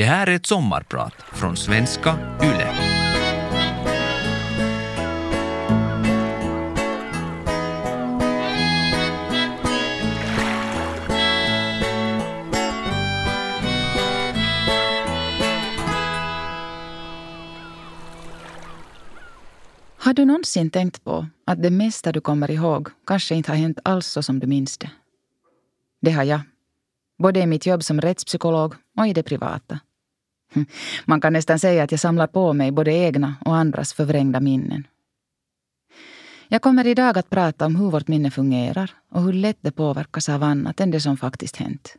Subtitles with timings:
[0.00, 2.10] Det här är ett sommarprat från svenska
[2.42, 2.72] YLE.
[19.98, 23.78] Har du någonsin tänkt på att det mesta du kommer ihåg kanske inte har hänt
[23.84, 24.90] alls så som du minns det?
[26.00, 26.40] Det har jag.
[27.18, 29.80] Både i mitt jobb som rättspsykolog och i det privata.
[31.04, 34.86] Man kan nästan säga att jag samlar på mig både egna och andras förvrängda minnen.
[36.48, 40.28] Jag kommer idag att prata om hur vårt minne fungerar och hur lätt det påverkas
[40.28, 41.96] av annat än det som faktiskt hänt.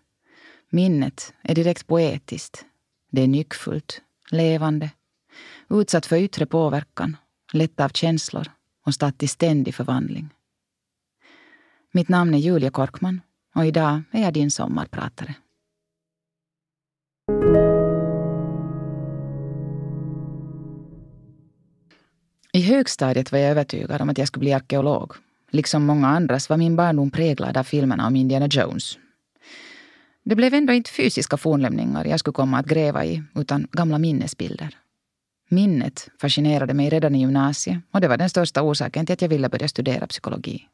[0.69, 2.65] Minnet är direkt poetiskt.
[3.11, 4.89] Det är nyckfullt, levande,
[5.69, 7.17] utsatt för yttre påverkan
[7.53, 8.47] lätt av känslor
[8.85, 10.29] och statt i ständig förvandling.
[11.91, 13.21] Mitt namn är Julia Korkman
[13.55, 15.35] och idag är jag din sommarpratare.
[22.53, 25.13] I högstadiet var jag övertygad om att jag skulle bli arkeolog.
[25.51, 28.97] Liksom många andras var min barndom präglad av filmerna om Indiana Jones.
[30.23, 34.77] Det blev ändå inte fysiska fornlämningar jag skulle komma att gräva i, utan gamla minnesbilder.
[35.49, 39.29] Minnet fascinerade mig redan i gymnasiet och det var den största orsaken till att jag
[39.29, 40.67] ville börja studera psykologi.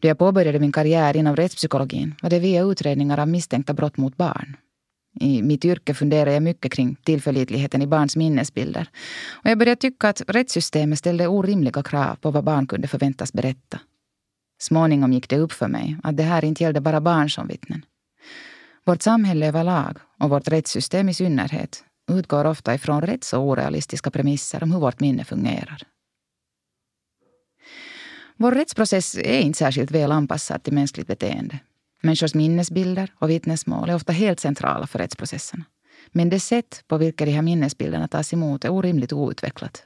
[0.00, 4.16] Då jag påbörjade min karriär inom rättspsykologin var det via utredningar av misstänkta brott mot
[4.16, 4.56] barn.
[5.20, 8.88] I mitt yrke funderar jag mycket kring tillförlitligheten i barns minnesbilder.
[9.32, 13.80] Och jag började tycka att rättssystemet ställde orimliga krav på vad barn kunde förväntas berätta.
[14.58, 17.84] Småningom gick det upp för mig att det här inte gällde bara barn som vittnen.
[18.84, 24.62] Vårt samhälle överlag och vårt rättssystem i synnerhet utgår ofta ifrån rätt så orealistiska premisser
[24.62, 25.82] om hur vårt minne fungerar.
[28.36, 31.58] Vår rättsprocess är inte särskilt väl anpassad till mänskligt beteende.
[32.04, 35.64] Människors minnesbilder och vittnesmål är ofta helt centrala för rättsprocesserna.
[36.12, 39.84] Men det sätt på vilket de här minnesbilderna tas emot är orimligt outvecklat.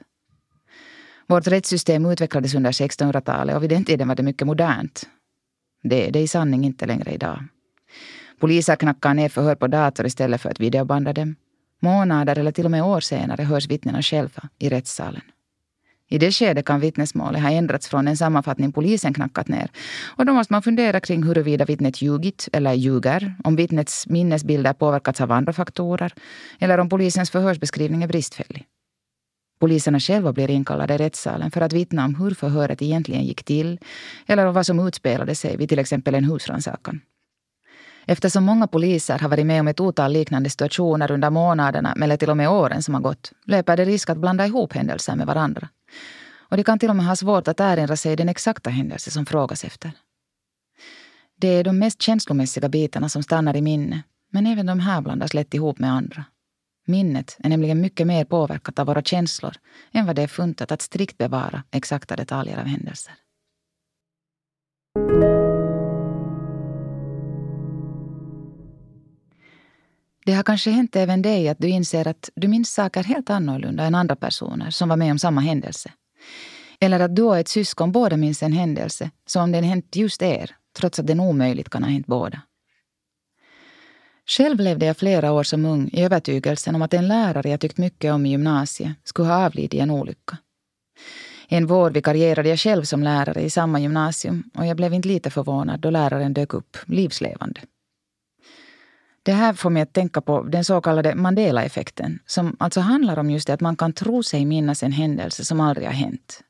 [1.27, 5.09] Vårt rättssystem utvecklades under 1600-talet och vid den tiden var det mycket modernt.
[5.83, 7.43] Det är det i sanning inte längre idag.
[8.39, 11.35] Poliser knackar ner förhör på dator istället för att videobanda dem.
[11.81, 15.21] Månader eller till och med år senare hörs vittnena själva i rättssalen.
[16.09, 19.71] I det skedet kan vittnesmålet ha ändrats från en sammanfattning polisen knackat ner.
[20.17, 25.21] Och då måste man fundera kring huruvida vittnet ljugit eller ljuger, om vittnets minnesbilder påverkats
[25.21, 26.13] av andra faktorer
[26.59, 28.65] eller om polisens förhörsbeskrivning är bristfällig.
[29.59, 33.79] Poliserna själva blir inkallade i rättssalen för att vittna om hur förhöret egentligen gick till
[34.27, 37.01] eller om vad som utspelade sig vid till exempel en husrannsakan.
[38.11, 42.29] Eftersom många poliser har varit med om ett otal liknande situationer under månaderna eller till
[42.29, 45.69] och med åren som har gått löper det risk att blanda ihop händelser med varandra.
[46.37, 49.25] Och de kan till och med ha svårt att erinra sig den exakta händelse som
[49.25, 49.91] frågas efter.
[51.35, 55.33] Det är de mest känslomässiga bitarna som stannar i minne, men även de här blandas
[55.33, 56.25] lätt ihop med andra.
[56.87, 59.55] Minnet är nämligen mycket mer påverkat av våra känslor
[59.91, 63.13] än vad det är funtat att strikt bevara exakta detaljer av händelser.
[70.29, 73.83] Det har kanske hänt även dig att du inser att du minns saker helt annorlunda
[73.83, 75.91] än andra personer som var med om samma händelse.
[76.79, 80.21] Eller att du och ett syskon båda minns en händelse som om den hänt just
[80.21, 82.41] er, trots att den omöjligt kan ha hänt båda.
[84.27, 87.77] Själv levde jag flera år som ung i övertygelsen om att en lärare jag tyckt
[87.77, 90.37] mycket om i gymnasiet skulle ha avlidit i en olycka.
[91.47, 95.29] En vår vikarierade jag själv som lärare i samma gymnasium och jag blev inte lite
[95.29, 97.61] förvånad då läraren dök upp livslevande.
[99.23, 103.29] Det här får mig att tänka på den så kallade Mandela-effekten som alltså handlar om
[103.29, 106.41] just det att man kan tro sig minnas en händelse som aldrig har hänt.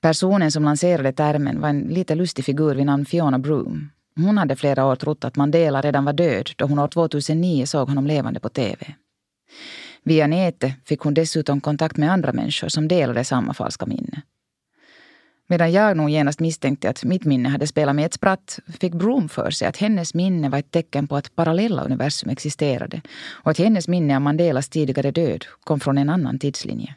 [0.00, 3.90] Personen som lanserade termen var en lite lustig figur vid namn Fiona Broom.
[4.16, 7.88] Hon hade flera år trott att Mandela redan var död då hon år 2009 såg
[7.88, 8.94] honom levande på TV.
[10.02, 14.22] Via nätet fick hon dessutom kontakt med andra människor som delade samma falska minne.
[15.46, 19.28] Medan jag nog genast misstänkte att mitt minne hade spelat med ett spratt fick Broom
[19.28, 23.58] för sig att hennes minne var ett tecken på att parallella universum existerade och att
[23.58, 26.94] hennes minne av Mandelas tidigare död kom från en annan tidslinje.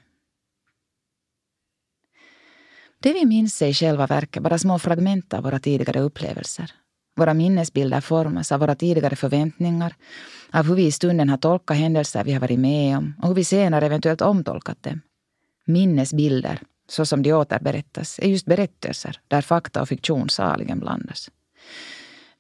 [2.99, 6.71] Det vi minns är i själva verket bara små fragment av våra tidigare upplevelser.
[7.15, 9.95] Våra minnesbilder formas av våra tidigare förväntningar,
[10.51, 13.35] av hur vi i stunden har tolkat händelser vi har varit med om och hur
[13.35, 15.01] vi senare eventuellt omtolkat dem.
[15.65, 21.29] Minnesbilder så som de återberättas, är just berättelser där fakta och fiktion saligen blandas.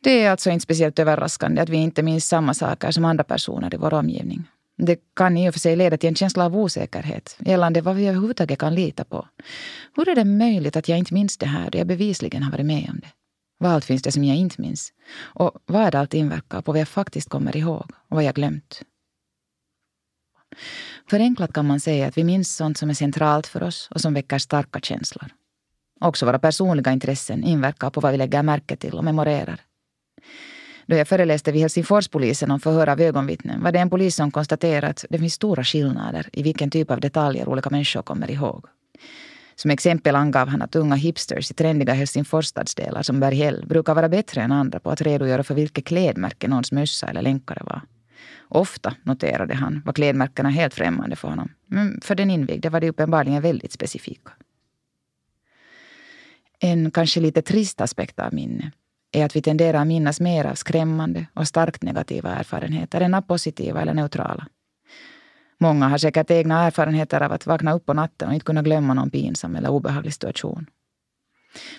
[0.03, 3.73] Det är alltså inte speciellt överraskande att vi inte minns samma saker som andra personer
[3.73, 4.43] i vår omgivning.
[4.77, 8.07] Det kan i och för sig leda till en känsla av osäkerhet gällande vad vi
[8.07, 9.27] överhuvudtaget kan lita på.
[9.95, 12.65] Hur är det möjligt att jag inte minns det här då jag bevisligen har varit
[12.65, 13.07] med om det?
[13.59, 14.93] Vad allt finns det som jag inte minns?
[15.19, 18.35] Och vad är det allt inverkar på vad jag faktiskt kommer ihåg och vad jag
[18.35, 18.81] glömt?
[21.09, 24.13] Förenklat kan man säga att vi minns sånt som är centralt för oss och som
[24.13, 25.25] väcker starka känslor.
[26.01, 29.61] Också våra personliga intressen inverkar på vad vi lägger märke till och memorerar.
[30.85, 34.87] Då jag föreläste vid Helsingforspolisen om förhör av ögonvittnen var det en polis som konstaterade
[34.87, 38.65] att det finns stora skillnader i vilken typ av detaljer olika människor kommer ihåg.
[39.55, 44.41] Som exempel angav han att unga hipsters i trendiga Helsingforsstadsdelar som Berghäll brukar vara bättre
[44.41, 47.81] än andra på att redogöra för vilket klädmärke någons mössa eller länkare var.
[48.47, 51.49] Ofta, noterade han, var klädmärkena helt främmande för honom.
[51.65, 54.31] Men för den invigde var de uppenbarligen väldigt specifika.
[56.59, 58.71] En kanske lite trist aspekt av minne
[59.11, 63.21] är att vi tenderar att minnas mer av skrämmande och starkt negativa erfarenheter än av
[63.21, 64.47] positiva eller neutrala.
[65.59, 68.93] Många har säkert egna erfarenheter av att vakna upp på natten och inte kunna glömma
[68.93, 70.65] någon pinsam eller obehaglig situation.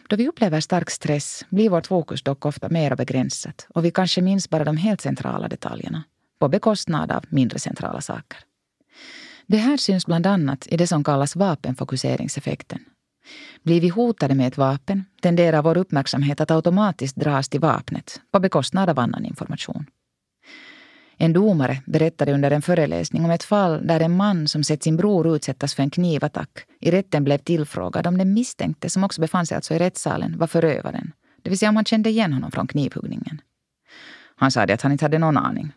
[0.09, 4.23] Då vi upplever stark stress blir vårt fokus dock ofta mer begränsat och vi kanske
[4.23, 6.05] minns bara de helt centrala detaljerna
[6.39, 8.39] på bekostnad av mindre centrala saker.
[9.47, 12.79] Det här syns bland annat i det som kallas vapenfokuseringseffekten.
[13.63, 18.41] Blir vi hotade med ett vapen tenderar vår uppmärksamhet att automatiskt dras till vapnet på
[18.41, 19.87] bekostnad av annan information.
[21.17, 24.97] En domare berättade under en föreläsning om ett fall där en man som sett sin
[24.97, 26.51] bror utsättas för en knivattack
[26.81, 30.47] i rätten blev tillfrågad om den misstänkte, som också befann sig alltså i rättssalen, var
[30.47, 31.13] förövaren.
[31.43, 33.41] Det vill säga om han kände igen honom från knivhuggningen.
[34.37, 35.73] Han sa att han inte hade någon aning.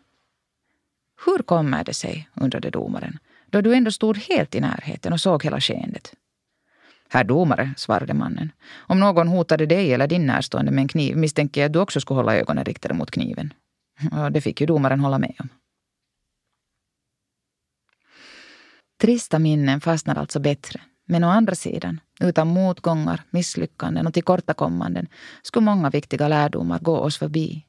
[1.26, 5.44] Hur kommer det sig, undrade domaren, då du ändå stod helt i närheten och såg
[5.44, 6.14] hela skeendet?
[7.10, 11.62] Herr domare, svarade mannen, om någon hotade dig eller din närstående med en kniv misstänker
[11.62, 13.54] jag att du också skulle hålla ögonen riktade mot kniven.
[14.12, 15.50] Och det fick ju domaren hålla med om.
[19.02, 20.82] Trista minnen fastnar alltså bättre.
[21.06, 25.08] Men å andra sidan, utan motgångar, misslyckanden och tillkortakommanden
[25.42, 27.66] skulle många viktiga lärdomar gå oss förbi.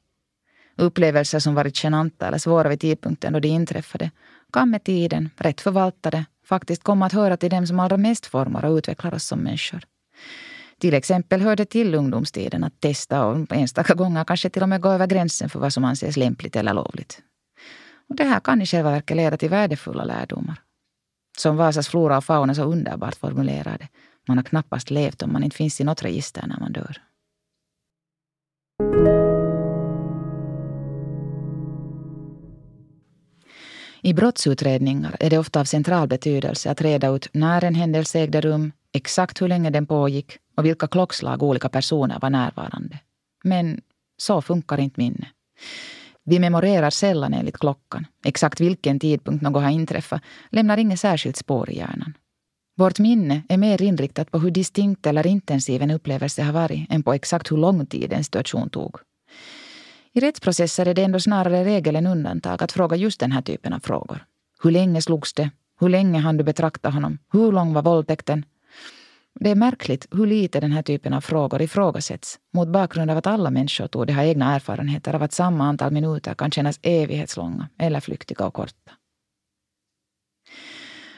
[0.75, 4.11] Upplevelser som varit genanta eller svåra vid tidpunkten då de inträffade
[4.53, 8.65] kan med tiden, rätt förvaltade, faktiskt komma att höra till dem som allra mest formar
[8.65, 9.83] och utvecklar oss som människor.
[10.79, 14.81] Till exempel hör det till ungdomstiden att testa och enstaka gånger kanske till och med
[14.81, 17.21] gå över gränsen för vad som anses lämpligt eller lovligt.
[18.09, 20.61] Och det här kan i själva verket leda till värdefulla lärdomar.
[21.37, 23.87] Som Vasas flora och fauna så underbart formulerade.
[24.27, 27.01] Man har knappast levt om man inte finns i något register när man dör.
[34.05, 38.41] I brottsutredningar är det ofta av central betydelse att reda ut när en händelse ägde
[38.41, 42.99] rum, exakt hur länge den pågick och vilka klockslag olika personer var närvarande.
[43.43, 43.81] Men
[44.17, 45.27] så funkar inte minne.
[46.23, 48.05] Vi memorerar sällan enligt klockan.
[48.25, 52.13] Exakt vilken tidpunkt något har inträffat lämnar inget särskilt spår i hjärnan.
[52.77, 57.03] Vårt minne är mer inriktat på hur distinkt eller intensiv en upplevelse har varit än
[57.03, 58.95] på exakt hur lång tid en situation tog.
[60.15, 63.73] I rättsprocesser är det ändå snarare regel än undantag att fråga just den här typen
[63.73, 64.25] av frågor.
[64.63, 65.51] Hur länge slogs det?
[65.79, 67.17] Hur länge hann du betrakta honom?
[67.31, 68.45] Hur lång var våldtäkten?
[69.39, 73.27] Det är märkligt hur lite den här typen av frågor ifrågasätts mot bakgrund av att
[73.27, 77.99] alla människor torde ha egna erfarenheter av att samma antal minuter kan kännas evighetslånga eller
[77.99, 78.91] flyktiga och korta.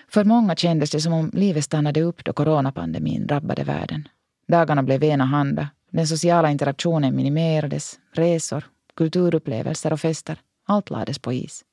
[0.07, 4.07] För många kändes det som om livet stannade upp då coronapandemin drabbade världen.
[4.47, 8.63] Dagarna blev enahanda, den sociala interaktionen minimerades, resor,
[8.95, 11.65] kulturupplevelser och fester, allt lades på is.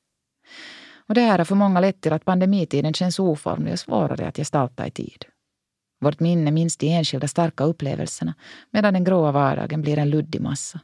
[1.07, 4.37] Och det här har för många lett till att pandemitiden känns oformlig och svårare att
[4.37, 5.25] gestalta i tid.
[6.01, 8.33] Vårt minne minns de enskilda starka upplevelserna
[8.71, 10.79] medan den gråa vardagen blir en luddig massa.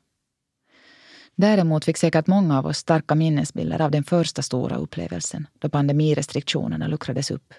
[1.35, 6.87] Däremot fick säkert många av oss starka minnesbilder av den första stora upplevelsen då pandemirestriktionerna
[6.87, 7.53] luckrades upp.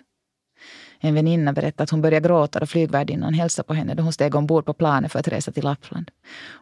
[1.03, 4.35] En väninna berättade att hon började gråta då flygvärdinnan hälsade på henne då hon steg
[4.35, 6.11] ombord på planet för att resa till Lappland.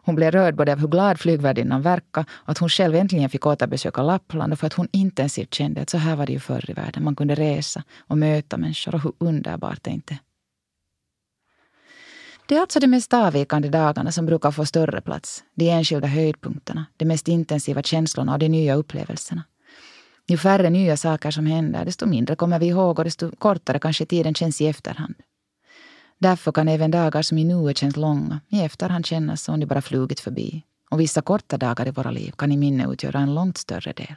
[0.03, 3.45] Hon blev rörd både av hur glad flygvärdinnan verkade och att hon själv äntligen fick
[3.45, 6.71] återbesöka Lappland och för att hon intensivt kände att så här var det ju förr
[6.71, 7.03] i världen.
[7.03, 10.17] Man kunde resa och möta människor och hur underbart det inte
[12.49, 15.43] det är alltså de mest avvikande dagarna som brukar få större plats.
[15.55, 19.43] De enskilda höjdpunkterna, de mest intensiva känslorna och de nya upplevelserna.
[20.29, 24.05] Ju färre nya saker som händer, desto mindre kommer vi ihåg och desto kortare kanske
[24.05, 25.15] tiden känns i efterhand.
[26.19, 29.81] Därför kan även dagar som i nuet känns långa i efterhand kännas som de bara
[29.81, 30.63] flugit förbi.
[30.91, 34.15] Och vissa korta dagar i våra liv kan i minne utgöra en långt större del.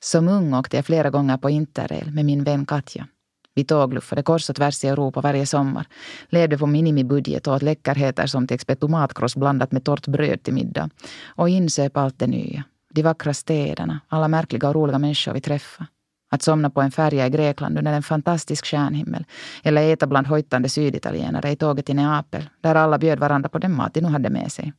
[0.00, 3.06] Som ung åkte jag flera gånger på interrail med min vän Katja
[3.54, 5.86] vi tågluffade kors och tvärs i Europa varje sommar,
[6.28, 10.54] levde på minimibudget och åt läckerheter som till exempel tomatkross blandat med torrt bröd till
[10.54, 10.90] middag
[11.26, 12.64] och insöp allt det nya.
[12.94, 15.88] De vackra städerna, alla märkliga och roliga människor vi träffade.
[16.30, 19.24] Att somna på en färja i Grekland under en fantastisk stjärnhimmel
[19.62, 23.74] eller äta bland hojtande syditalienare i tåget till Neapel där alla bjöd varandra på den
[23.74, 24.72] mat de nu hade med sig.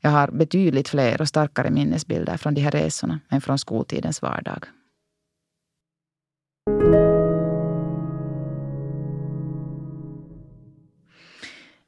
[0.00, 4.64] Jag har betydligt fler och starkare minnesbilder från de här resorna än från skoltidens vardag.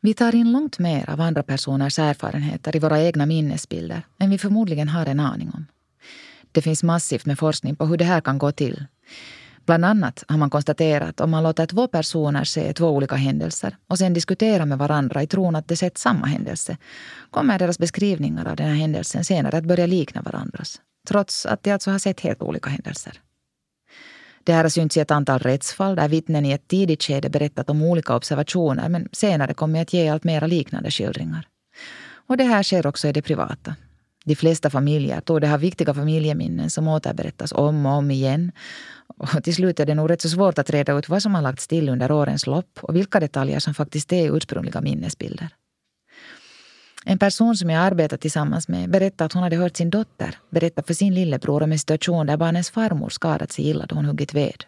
[0.05, 4.39] Vi tar in långt mer av andra personers erfarenheter i våra egna minnesbilder än vi
[4.39, 5.67] förmodligen har en aning om.
[6.53, 8.85] Det finns massivt med forskning på hur det här kan gå till.
[9.67, 13.77] Bland annat har man konstaterat att om man låter två personer se två olika händelser
[13.89, 16.77] och sen diskutera med varandra i tron att de sett samma händelse
[17.31, 20.81] kommer deras beskrivningar av den här händelsen senare att börja likna varandras.
[21.09, 23.21] Trots att de alltså har sett helt olika händelser.
[24.45, 27.71] Det här har synts i ett antal rättsfall där vittnen i ett tidigt skede berättat
[27.71, 31.49] om olika observationer men senare kommit att ge allt mera liknande skildringar.
[32.27, 33.75] Och det här sker också i det privata.
[34.25, 38.53] De flesta familjer torde ha viktiga familjeminnen som återberättas om och om igen.
[39.07, 41.43] Och till slut är det nog rätt så svårt att reda ut vad som har
[41.43, 45.49] lagts till under årens lopp och vilka detaljer som faktiskt är ursprungliga minnesbilder.
[47.07, 50.83] En person som jag arbetat tillsammans med berättade att hon hade hört sin dotter berätta
[50.83, 54.35] för sin lillebror om en situation där barnens farmor skadat sig illa då hon huggit
[54.35, 54.65] ved.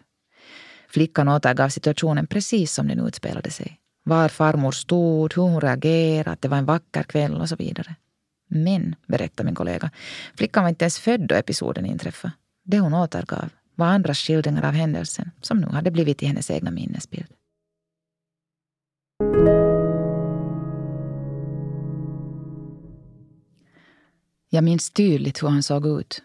[0.89, 3.79] Flickan återgav situationen precis som den utspelade sig.
[4.03, 7.95] Var farmor stod, hur hon reagerade, att det var en vacker kväll och så vidare.
[8.49, 9.91] Men, berättade min kollega,
[10.37, 12.33] flickan var inte ens född då episoden inträffade.
[12.65, 16.71] Det hon återgav var andras skildringar av händelsen som nu hade blivit i hennes egna
[16.71, 17.27] minnesbild.
[24.57, 26.21] Jag minns tydligt hur han såg ut.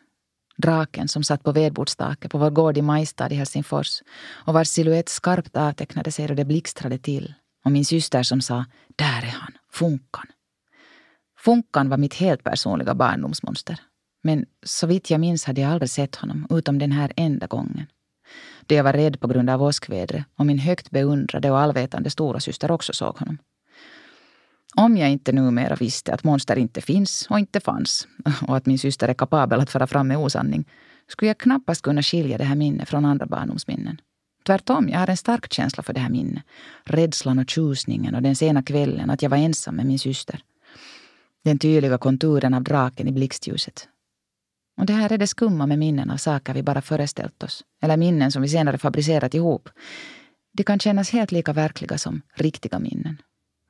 [0.57, 4.03] Draken som satt på vedbordstaket på vår gård i Majstad i Helsingfors
[4.47, 7.35] och vars siluett skarpt avtecknade sig då det blixtrade till.
[7.65, 8.65] Och min syster som sa
[8.97, 10.27] ”Där är han, Funkan”.
[11.39, 13.81] Funkan var mitt helt personliga barndomsmonster.
[14.23, 17.87] Men så vitt jag minns hade jag aldrig sett honom, utom den här enda gången.
[18.67, 22.41] Då jag var rädd på grund av åskvädret och min högt beundrade och allvetande stora
[22.41, 23.39] syster också såg honom.
[24.77, 28.09] Om jag inte numera visste att monster inte finns och inte fanns
[28.49, 30.69] och att min syster är kapabel att föra fram med osanning
[31.09, 34.01] skulle jag knappast kunna skilja det här minnet från andra barndomsminnen.
[34.47, 36.43] Tvärtom, jag har en stark känsla för det här minnet.
[36.85, 40.41] Rädslan och tjusningen och den sena kvällen att jag var ensam med min syster.
[41.45, 43.89] Den tydliga konturen av draken i blixtljuset.
[44.81, 47.65] Och det här är det skumma med minnen av saker vi bara föreställt oss.
[47.83, 49.69] Eller minnen som vi senare fabricerat ihop.
[50.53, 53.19] De kan kännas helt lika verkliga som riktiga minnen.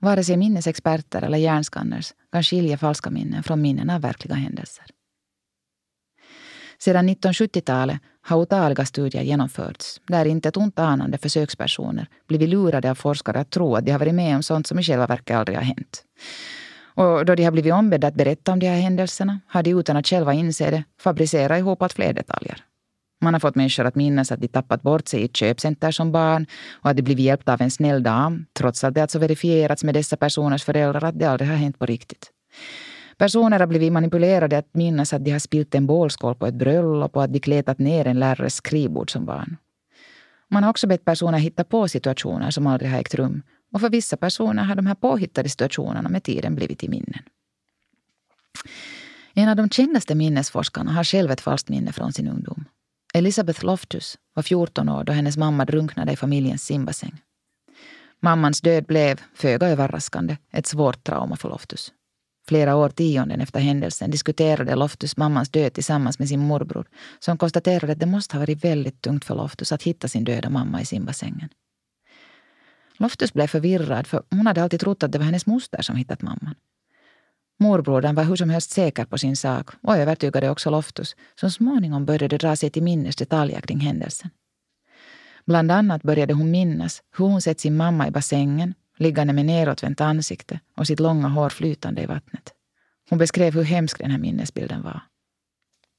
[0.03, 4.85] Vare sig minnesexperter eller hjärnskanners kan skilja falska minnen från minnen av verkliga händelser.
[6.79, 12.95] Sedan 1970-talet har otaliga studier genomförts där inte ett ont anande försökspersoner blivit lurade av
[12.95, 15.59] forskare att tro att de har varit med om sånt som i själva verket aldrig
[15.59, 16.05] har hänt.
[16.95, 19.97] Och då de har blivit ombedda att berätta om de här händelserna har de utan
[19.97, 22.65] att själva inse det fabricerat ihop allt fler detaljer.
[23.23, 26.12] Man har fått människor att minnas att de tappat bort sig i ett köpcenter som
[26.12, 29.85] barn och att de blivit hjälpta av en snäll dam, trots att det alltså verifierats
[29.85, 32.31] med dessa personers föräldrar att det aldrig har hänt på riktigt.
[33.17, 37.17] Personer har blivit manipulerade att minnas att de har spilt en bålskål på ett bröllop
[37.17, 39.57] och att de kletat ner en lärares skrivbord som barn.
[40.49, 43.91] Man har också bett personer hitta på situationer som aldrig har ägt rum och för
[43.91, 47.23] vissa personer har de här påhittade situationerna med tiden blivit i minnen.
[49.35, 52.64] En av de kändaste minnesforskarna har själv ett falskt minne från sin ungdom.
[53.14, 57.23] Elisabeth Loftus var 14 år då hennes mamma drunknade i familjens simbassäng.
[58.21, 61.92] Mammans död blev, föga överraskande, ett svårt trauma för Loftus.
[62.49, 66.87] Flera årtionden efter händelsen diskuterade Loftus mammans död tillsammans med sin morbror
[67.19, 70.50] som konstaterade att det måste ha varit väldigt tungt för Loftus att hitta sin döda
[70.50, 71.49] mamma i simbassängen.
[72.97, 76.23] Loftus blev förvirrad för hon hade alltid trott att det var hennes moster som hittat
[76.23, 76.54] mamman.
[77.61, 82.05] Morbrodern var hur som helst säker på sin sak och övertygade också Loftus som småningom
[82.05, 84.31] började dra sig till minnes detaljer kring händelsen.
[85.45, 90.01] Bland annat började hon minnas hur hon sett sin mamma i bassängen liggande med neråtvänt
[90.01, 92.53] ansikte och sitt långa hår flytande i vattnet.
[93.11, 95.01] Hon beskrev hur hemsk den här minnesbilden var.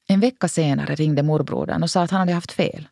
[0.08, 2.88] En vecka senare ringde morbrodern och sa att han hade haft fel.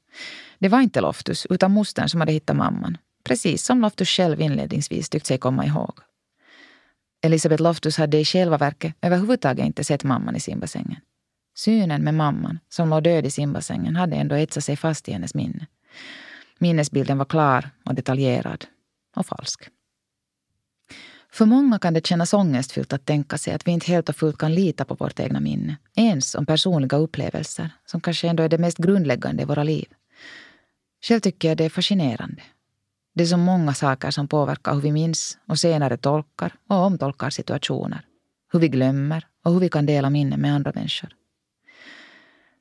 [0.60, 2.98] Det var inte Loftus, utan mostern som hade hittat mamman.
[3.24, 6.00] Precis som Loftus själv inledningsvis tyckt sig komma ihåg.
[7.22, 11.00] Elisabeth Loftus hade i själva verket överhuvudtaget inte sett mamman i simbassängen.
[11.56, 15.36] Synen med mamman, som låg död i simbassängen, hade ändå etsat sig fast i hennes
[15.36, 15.68] minne.
[16.60, 18.66] Minnesbilden var klar och detaljerad
[19.16, 19.70] och falsk.
[21.32, 24.38] För många kan det kännas ångestfyllt att tänka sig att vi inte helt och fullt
[24.38, 28.58] kan lita på vårt egna minne, ens om personliga upplevelser som kanske ändå är det
[28.58, 29.88] mest grundläggande i våra liv.
[31.04, 32.42] Själv tycker jag det är fascinerande
[33.14, 37.30] det är så många saker som påverkar hur vi minns och senare tolkar och omtolkar
[37.30, 38.06] situationer.
[38.52, 41.10] Hur vi glömmer och hur vi kan dela minnen med andra människor.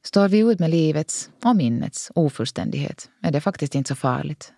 [0.04, 4.52] Står vi ut med livets och minnets ofullständighet är det faktiskt inte så farligt.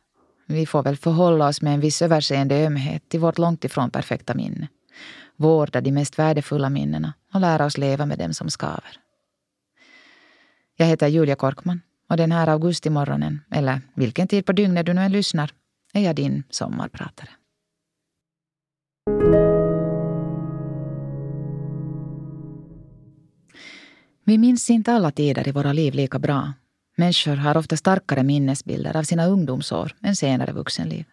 [0.47, 4.35] Vi får väl förhålla oss med en viss överseende ömhet till vårt långt ifrån perfekta
[4.35, 4.69] minne.
[5.37, 8.99] Vårda de mest värdefulla minnena och lära oss leva med dem som skaver.
[10.77, 15.01] Jag heter Julia Korkman och den här augustimorgonen, eller vilken tid på dygnet du nu
[15.01, 15.53] än lyssnar,
[15.93, 17.31] är jag din sommarpratare.
[24.25, 26.53] Vi minns inte alla tider i våra liv lika bra.
[26.97, 31.05] Människor har ofta starkare minnesbilder av sina ungdomsår än senare vuxenliv.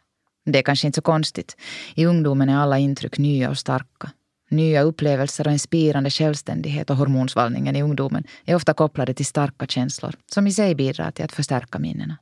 [0.46, 1.58] Det är kanske inte så konstigt.
[1.96, 4.12] I ungdomen är alla intryck nya och starka.
[4.50, 9.68] Nya upplevelser och en spirande självständighet och hormonsvallningen i ungdomen är ofta kopplade till starka
[9.68, 12.18] känslor som i sig bidrar till att förstärka minnena.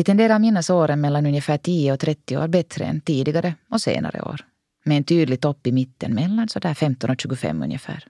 [0.00, 3.80] Vi tenderar att minnas åren mellan ungefär 10 och 30 år bättre än tidigare och
[3.80, 4.40] senare år.
[4.84, 8.04] Med en tydlig topp i mitten mellan sådär 15 och 25 ungefär.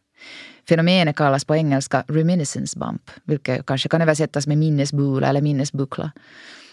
[0.68, 6.12] Fenomenet kallas på engelska reminiscence bump, vilket kanske kan översättas med minnesbula eller minnesbuckla.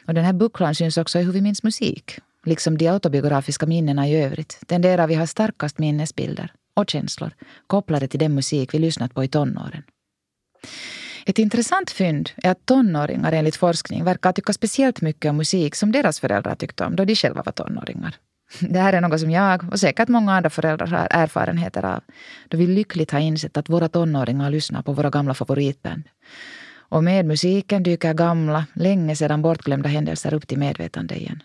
[0.08, 2.20] Och den här bucklan syns också i hur vi minns musik.
[2.46, 7.32] Liksom de autobiografiska minnena i övrigt tenderar vi ha starkast minnesbilder och känslor
[7.68, 9.84] kopplade till den musik vi lyssnat på i tonåren.
[11.28, 15.92] Ett intressant fynd är att tonåringar enligt forskning verkar tycka speciellt mycket om musik som
[15.92, 18.16] deras föräldrar tyckte om då de själva var tonåringar.
[18.60, 22.02] Det här är något som jag och säkert många andra föräldrar har erfarenheter av
[22.48, 26.04] då vi lyckligt har insett att våra tonåringar lyssnar på våra gamla favoritband.
[26.90, 31.44] Och med musiken dyker gamla, länge sedan bortglömda händelser upp till medvetande igen.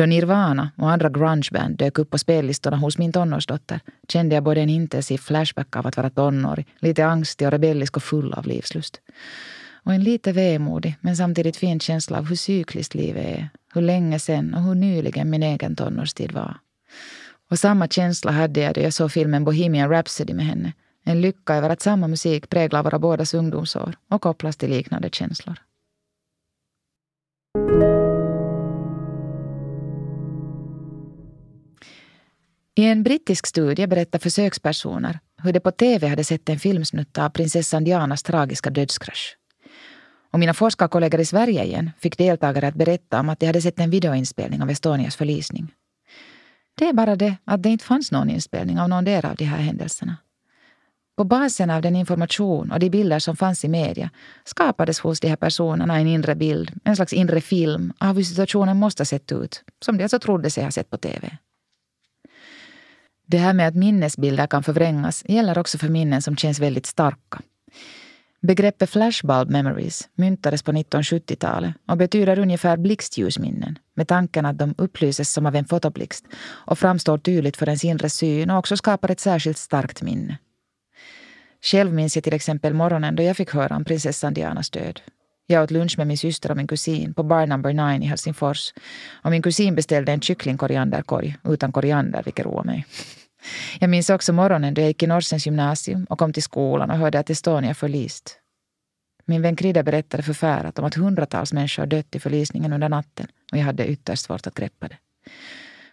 [0.00, 4.60] Då Nirvana och andra grungeband dök upp på spellistorna hos min tonårsdotter kände jag både
[4.60, 9.00] en intensiv flashback av att vara tonårig, lite angstig och rebellisk och full av livslust.
[9.84, 14.18] Och en lite vemodig men samtidigt fin känsla av hur cykliskt livet är, hur länge
[14.18, 16.56] sen och hur nyligen min egen tonårstid var.
[17.50, 20.72] Och samma känsla hade jag då jag såg filmen Bohemian Rhapsody med henne.
[21.04, 25.58] En lycka över att samma musik präglar våra bådas ungdomsår och kopplas till liknande känslor.
[32.80, 37.28] I en brittisk studie berättar försökspersoner hur de på TV hade sett en filmsnutt av
[37.28, 39.36] prinsessan Dianas tragiska dödskrasch.
[40.32, 43.80] Och mina forskarkollegor i Sverige igen fick deltagare att berätta om att de hade sett
[43.80, 45.72] en videoinspelning av Estonias förlisning.
[46.78, 49.44] Det är bara det att det inte fanns någon inspelning av någon del av de
[49.44, 50.16] här händelserna.
[51.16, 54.10] På basen av den information och de bilder som fanns i media
[54.44, 58.76] skapades hos de här personerna en inre bild, en slags inre film av hur situationen
[58.76, 61.38] måste ha sett ut, som de alltså trodde sig ha sett på TV.
[63.30, 67.40] Det här med att minnesbilder kan förvrängas gäller också för minnen som känns väldigt starka.
[68.40, 75.32] Begreppet flashbulb memories myntades på 1970-talet och betyder ungefär blixtljusminnen med tanken att de upplyses
[75.32, 76.24] som av en fotoblixt
[76.66, 80.38] och framstår tydligt för ens inre syn och också skapar ett särskilt starkt minne.
[81.62, 85.00] Själv minns jag till exempel morgonen då jag fick höra om prinsessan Dianas död.
[85.46, 88.72] Jag åt lunch med min syster och min kusin på Bar Number 9 i Helsingfors.
[89.22, 92.86] Och min kusin beställde en kycklingkorianderkorg utan koriander, vilket roade mig.
[93.80, 96.96] Jag minns också morgonen då jag gick i Norsens gymnasium och kom till skolan och
[96.96, 98.36] hörde att Estonia förlist.
[99.24, 103.58] Min vän Krida berättade förfärat om att hundratals människor dött i förlisningen under natten och
[103.58, 104.96] jag hade ytterst svårt att greppa det.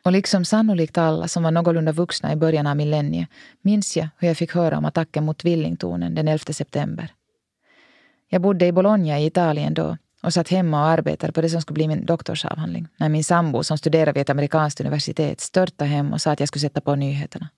[0.03, 3.29] Och liksom sannolikt alla som var någorlunda vuxna i början av millenniet
[3.61, 7.13] minns jag hur jag fick höra om attacken mot tvillingtornen den 11 september.
[8.29, 11.61] Jag bodde i Bologna i Italien då och satt hemma och arbetade på det som
[11.61, 16.13] skulle bli min doktorsavhandling när min sambo som studerade vid ett amerikanskt universitet störtade hem
[16.13, 17.49] och sa att jag skulle sätta på nyheterna.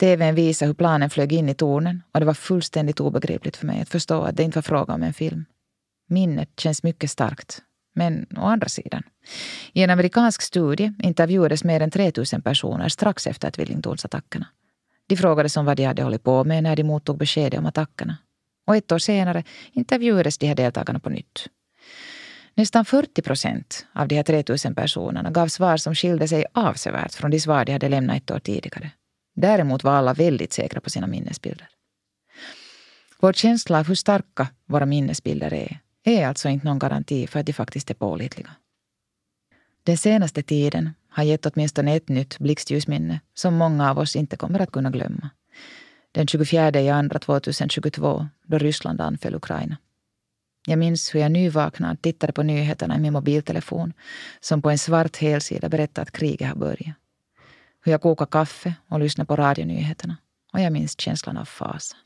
[0.00, 3.82] TVn visade hur planen flög in i tornen och det var fullständigt obegripligt för mig
[3.82, 5.44] att förstå att det inte var fråga om en film.
[6.08, 7.62] Minnet känns mycket starkt.
[7.94, 9.02] Men å andra sidan,
[9.72, 14.46] i en amerikansk studie intervjuades mer än 3000 personer strax efter tvillingtornsattackerna.
[15.06, 18.16] De frågades om vad de hade hållit på med när de mottog beskedet om attackerna.
[18.66, 21.48] Och ett år senare intervjuades de här deltagarna på nytt.
[22.54, 27.30] Nästan 40 procent av de här 3000 personerna gav svar som skilde sig avsevärt från
[27.30, 28.90] de svar de hade lämnat ett år tidigare.
[29.34, 31.68] Däremot var alla väldigt säkra på sina minnesbilder.
[33.20, 37.46] Vår känsla av hur starka våra minnesbilder är, är alltså inte någon garanti för att
[37.46, 38.50] de faktiskt är pålitliga.
[39.82, 44.60] Den senaste tiden har gett åtminstone ett nytt blixtljusminne som många av oss inte kommer
[44.60, 45.30] att kunna glömma.
[46.12, 49.76] Den 24 februari 2022 då Ryssland anföll Ukraina.
[50.68, 53.92] Jag minns hur jag nyvaknad tittade på nyheterna i min mobiltelefon
[54.40, 56.96] som på en svart helsida berättade att kriget har börjat.
[57.84, 60.16] Hur jag kokade kaffe och lyssnade på radionyheterna.
[60.52, 61.96] Och jag minns känslan av fasa.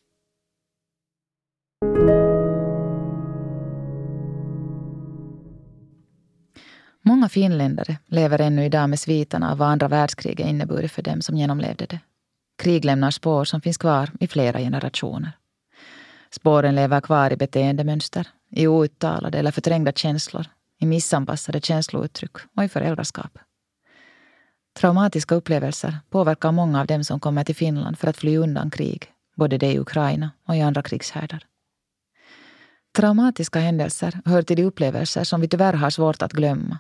[7.02, 11.36] Många finländare lever ännu idag med sviterna av vad andra världskriget inneburit för dem som
[11.36, 12.00] genomlevde det.
[12.58, 15.32] Krig lämnar spår som finns kvar i flera generationer.
[16.30, 20.46] Spåren lever kvar i beteendemönster, i outtalade eller förträngda känslor,
[20.80, 23.38] i missanpassade känslouttryck och i föräldraskap.
[24.74, 29.06] Traumatiska upplevelser påverkar många av dem som kommer till Finland för att fly undan krig,
[29.36, 31.46] både det i Ukraina och i andra krigshärdar.
[32.96, 36.78] Traumatiska händelser hör till de upplevelser som vi tyvärr har svårt att glömma.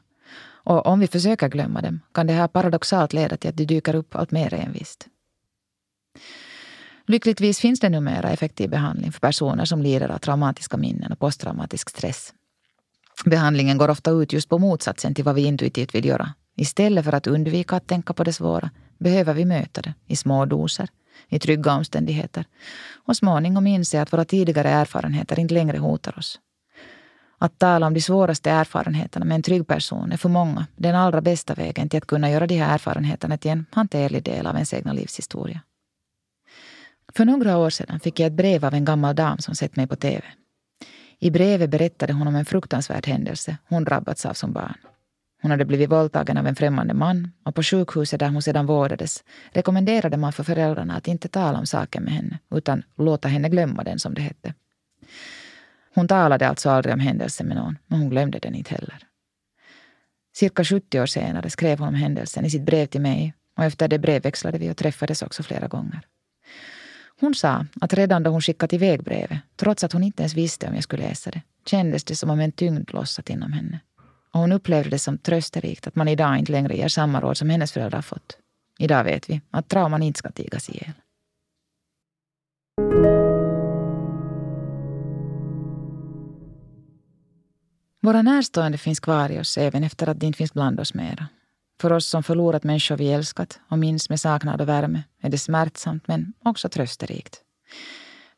[0.64, 3.94] Och om vi försöker glömma dem kan det här paradoxalt leda till att de dyker
[3.94, 5.08] upp allt mer envist.
[7.06, 11.90] Lyckligtvis finns det numera effektiv behandling för personer som lider av traumatiska minnen och posttraumatisk
[11.90, 12.32] stress.
[13.24, 16.34] Behandlingen går ofta ut just på motsatsen till vad vi intuitivt vill göra.
[16.56, 20.44] Istället för att undvika att tänka på det svåra behöver vi möta det i små
[20.44, 20.88] doser,
[21.28, 22.44] i trygga omständigheter
[23.06, 26.40] och småningom inse att våra tidigare erfarenheter inte längre hotar oss.
[27.38, 31.20] Att tala om de svåraste erfarenheterna med en trygg person är för många den allra
[31.20, 34.74] bästa vägen till att kunna göra de här erfarenheterna till en hanterlig del av ens
[34.74, 35.60] egna livshistoria.
[37.16, 39.86] För några år sedan fick jag ett brev av en gammal dam som sett mig
[39.86, 40.22] på TV.
[41.18, 44.76] I brevet berättade hon om en fruktansvärd händelse hon drabbats av som barn.
[45.42, 49.24] Hon hade blivit våldtagen av en främmande man och på sjukhuset där hon sedan vårdades
[49.50, 53.84] rekommenderade man för föräldrarna att inte tala om saken med henne utan låta henne glömma
[53.84, 54.54] den som det hette.
[55.94, 58.98] Hon talade alltså aldrig om händelsen med någon, men hon glömde den inte heller.
[60.34, 63.88] Cirka 70 år senare skrev hon om händelsen i sitt brev till mig och efter
[63.88, 66.00] det brevväxlade vi och träffades också flera gånger.
[67.22, 70.68] Hon sa att redan då hon skickat iväg brevet, trots att hon inte ens visste
[70.68, 73.80] om jag skulle läsa det, kändes det som om en tyngd lossat inom henne.
[74.32, 77.50] Och hon upplevde det som trösterikt att man idag inte längre ger samma råd som
[77.50, 78.38] hennes föräldrar fått.
[78.78, 80.92] Idag vet vi att trauman inte ska tigas ihjäl.
[88.02, 91.26] Våra närstående finns kvar i oss även efter att de inte finns bland oss mera.
[91.82, 95.38] För oss som förlorat människor vi älskat och minns med saknad och värme är det
[95.38, 97.40] smärtsamt men också trösterikt.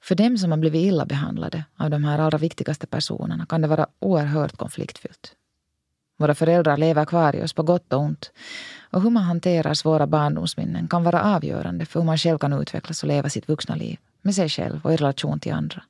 [0.00, 3.68] För dem som har blivit illa behandlade av de här allra viktigaste personerna kan det
[3.68, 5.32] vara oerhört konfliktfyllt.
[6.18, 8.32] Våra föräldrar lever kvar i oss på gott och ont
[8.90, 13.02] och hur man hanterar svåra barndomsminnen kan vara avgörande för hur man själv kan utvecklas
[13.02, 15.82] och leva sitt vuxna liv med sig själv och i relation till andra.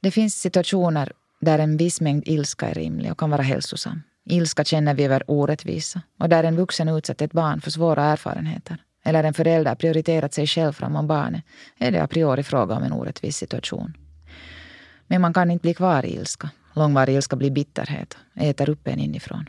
[0.00, 4.02] Det finns situationer där en viss mängd ilska är rimlig och kan vara hälsosam.
[4.26, 8.76] Ilska känner vi över orättvisa och där en vuxen utsatt ett barn för svåra erfarenheter
[9.04, 11.44] eller en förälder prioriterat sig själv framom barnet
[11.78, 13.96] är det a priori fråga om en orättvis situation.
[15.06, 16.50] Men man kan inte bli kvar i ilska.
[16.74, 19.48] Långvarig ilska blir bitterhet, äter upp en inifrån.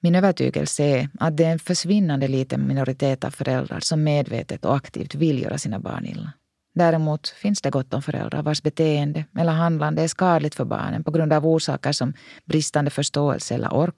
[0.00, 4.76] Min övertygelse är att det är en försvinnande liten minoritet av föräldrar som medvetet och
[4.76, 6.32] aktivt vill göra sina barn illa.
[6.74, 11.10] Däremot finns det gott om föräldrar vars beteende eller handlande är skadligt för barnen på
[11.10, 13.94] grund av orsaker som bristande förståelse eller ork,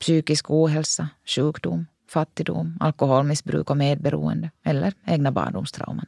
[0.00, 6.06] psykisk ohälsa, sjukdom, fattigdom, alkoholmissbruk och medberoende eller egna barndomstrauman.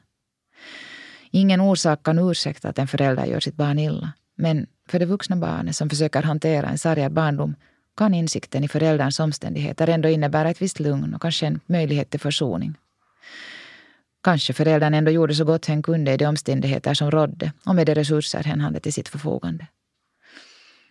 [1.30, 4.12] Ingen orsak kan ursäkta att en förälder gör sitt barn illa.
[4.36, 7.54] Men för det vuxna barnet som försöker hantera en sargad barndom
[7.96, 12.20] kan insikten i förälderns omständigheter ändå innebära ett visst lugn och kanske en möjlighet till
[12.20, 12.74] försoning.
[14.28, 17.86] Kanske föräldern ändå gjorde så gott hen kunde i de omständigheter som rådde och med
[17.86, 19.66] de resurser hen hade till sitt förfogande.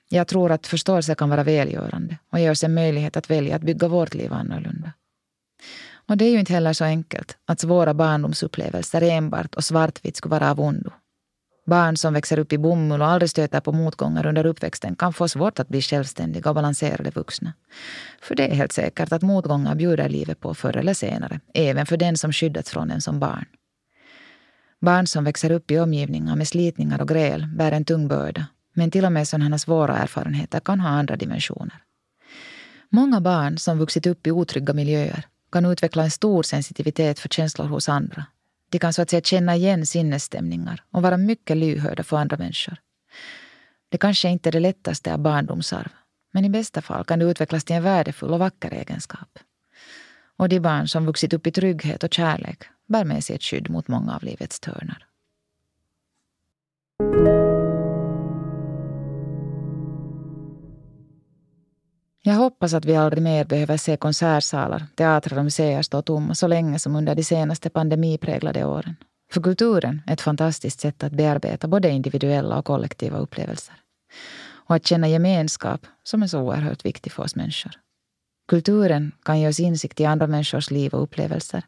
[0.09, 3.61] Jag tror att förståelse kan vara välgörande och ge oss en möjlighet att välja att
[3.61, 4.91] bygga vårt liv annorlunda.
[6.07, 10.31] Och det är ju inte heller så enkelt att svåra barndomsupplevelser enbart och svartvitt skulle
[10.31, 10.91] vara av ondo.
[11.67, 15.27] Barn som växer upp i bomull och aldrig stöter på motgångar under uppväxten kan få
[15.27, 17.53] svårt att bli självständiga och balanserade vuxna.
[18.21, 21.97] För det är helt säkert att motgångar bjuder livet på förr eller senare, även för
[21.97, 23.45] den som skyddats från en som barn.
[24.81, 28.91] Barn som växer upp i omgivningar med slitningar och gräl bär en tung börda, men
[28.91, 31.81] till och med sådana svåra erfarenheter kan ha andra dimensioner.
[32.89, 37.67] Många barn som vuxit upp i otrygga miljöer kan utveckla en stor sensitivitet för känslor
[37.67, 38.25] hos andra
[38.69, 42.77] de kan så att säga känna igen sinnesstämningar och vara mycket lyhörda för andra människor.
[43.89, 45.89] Det kanske inte är det lättaste av barndomsarv,
[46.33, 49.39] men i bästa fall kan det utvecklas till en värdefull och vacker egenskap.
[50.37, 53.69] Och de barn som vuxit upp i trygghet och kärlek bär med sig ett skydd
[53.69, 55.06] mot många av livets törnar.
[62.21, 66.47] Jag hoppas att vi aldrig mer behöver se konsertsalar, teatrar och museer stå tomma så
[66.47, 68.95] länge som under de senaste pandemipräglade åren.
[69.31, 73.75] För kulturen är ett fantastiskt sätt att bearbeta både individuella och kollektiva upplevelser.
[74.49, 77.71] Och att känna gemenskap som är så oerhört viktig för oss människor.
[78.47, 81.63] Kulturen kan ge oss insikt i andra människors liv och upplevelser.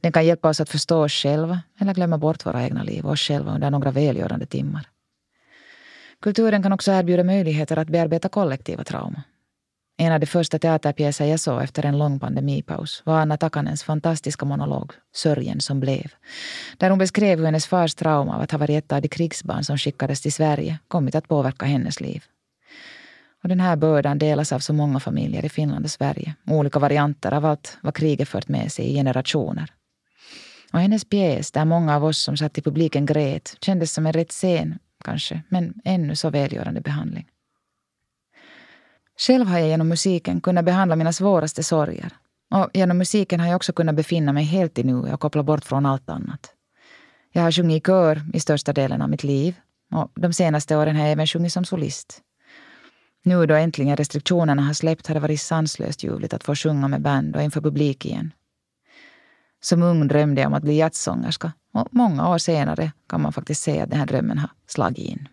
[0.00, 3.12] Den kan hjälpa oss att förstå oss själva eller glömma bort våra egna liv och
[3.12, 4.88] oss själva under några välgörande timmar.
[6.22, 9.22] Kulturen kan också erbjuda möjligheter att bearbeta kollektiva trauman.
[10.00, 14.44] En av de första teaterpjäser jag såg efter en lång pandemipaus var Anna Takanens fantastiska
[14.44, 16.12] monolog Sörjen som blev.
[16.76, 19.64] Där hon beskrev hur hennes fars trauma av att ha varit ett av de krigsbarn
[19.64, 22.24] som skickades till Sverige kommit att påverka hennes liv.
[23.42, 26.34] Och den här bördan delas av så många familjer i Finland och Sverige.
[26.46, 29.72] Olika varianter av allt vad kriget fört med sig i generationer.
[30.72, 34.12] Och hennes pjäs, där många av oss som satt i publiken grät, kändes som en
[34.12, 37.26] rätt sen, kanske, men ännu så välgörande behandling.
[39.20, 42.12] Själv har jag genom musiken kunnat behandla mina svåraste sorger.
[42.50, 45.64] Och genom musiken har jag också kunnat befinna mig helt i nuet och koppla bort
[45.64, 46.52] från allt annat.
[47.32, 49.54] Jag har sjungit i kör i största delen av mitt liv
[49.92, 52.22] och de senaste åren har jag även sjungit som solist.
[53.24, 57.02] Nu då äntligen restriktionerna har släppt har det varit sanslöst ljuvligt att få sjunga med
[57.02, 58.32] band och inför publik igen.
[59.60, 63.62] Som ung drömde jag om att bli jazzsångerska och många år senare kan man faktiskt
[63.62, 65.28] säga att den här drömmen har slagit in.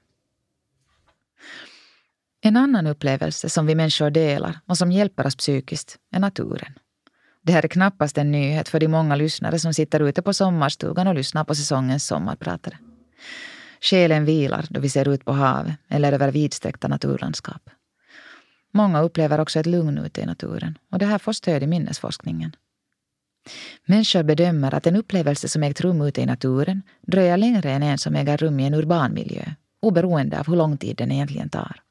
[2.48, 6.74] En annan upplevelse som vi människor delar och som hjälper oss psykiskt är naturen.
[7.42, 11.08] Det här är knappast en nyhet för de många lyssnare som sitter ute på sommarstugan
[11.08, 12.78] och lyssnar på säsongens sommarpratare.
[13.82, 17.70] Själen vilar då vi ser ut på havet eller över vidsträckta naturlandskap.
[18.74, 22.56] Många upplever också ett lugn ute i naturen och det här får stöd i minnesforskningen.
[23.86, 27.98] Människor bedömer att en upplevelse som ägt rum ute i naturen dröjer längre än en
[27.98, 29.44] som äger rum i en urban miljö,
[29.80, 31.85] oberoende av hur lång tid den egentligen tar.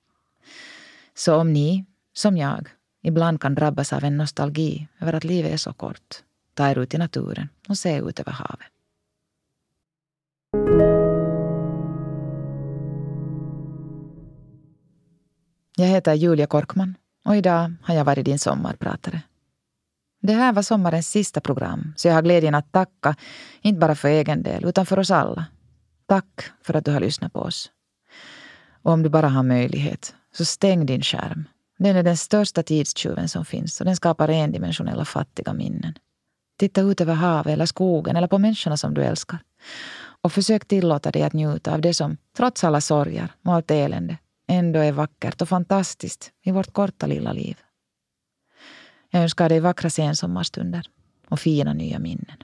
[1.16, 2.68] Så om ni, som jag,
[3.02, 6.22] ibland kan drabbas av en nostalgi över att livet är så kort,
[6.54, 8.68] ta er ut i naturen och se ut över havet.
[15.76, 19.22] Jag heter Julia Korkman och idag har jag varit din sommarpratare.
[20.22, 23.16] Det här var sommarens sista program, så jag har glädjen att tacka,
[23.62, 25.46] inte bara för egen del, utan för oss alla.
[26.06, 27.70] Tack för att du har lyssnat på oss.
[28.82, 31.44] Och om du bara har möjlighet, så stäng din skärm.
[31.78, 35.94] Den är den största tidstjuven som finns och den skapar endimensionella fattiga minnen.
[36.58, 39.38] Titta ut över havet eller skogen eller på människorna som du älskar.
[40.22, 44.18] Och försök tillåta dig att njuta av det som, trots alla sorger och allt elände,
[44.46, 47.58] ändå är vackert och fantastiskt i vårt korta lilla liv.
[49.10, 50.86] Jag önskar dig vackra sensommarstunder
[51.28, 52.43] och fina nya minnen.